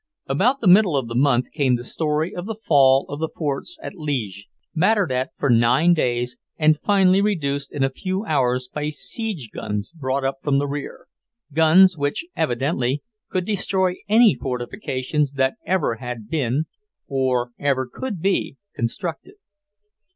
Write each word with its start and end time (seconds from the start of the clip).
About 0.25 0.61
the 0.61 0.67
middle 0.67 0.97
of 0.97 1.07
the 1.07 1.13
month 1.15 1.51
came 1.51 1.75
the 1.75 1.83
story 1.83 2.33
of 2.35 2.47
the 2.47 2.55
fall 2.55 3.05
of 3.07 3.19
the 3.19 3.29
forts 3.29 3.77
at 3.83 3.93
Liege, 3.93 4.47
battered 4.73 5.11
at 5.11 5.29
for 5.37 5.47
nine 5.51 5.93
days 5.93 6.37
and 6.57 6.75
finally 6.75 7.21
reduced 7.21 7.71
in 7.71 7.83
a 7.83 7.89
few 7.91 8.25
hours 8.25 8.67
by 8.67 8.89
siege 8.89 9.51
guns 9.53 9.91
brought 9.91 10.25
up 10.25 10.39
from 10.41 10.57
the 10.57 10.65
rear, 10.67 11.05
guns 11.53 11.95
which 11.99 12.25
evidently 12.35 13.03
could 13.29 13.45
destroy 13.45 13.93
any 14.09 14.33
fortifications 14.33 15.33
that 15.33 15.53
ever 15.67 15.93
had 15.97 16.27
been, 16.27 16.65
or 17.07 17.51
ever 17.59 17.85
could 17.87 18.23
be 18.23 18.57
constructed. 18.75 19.35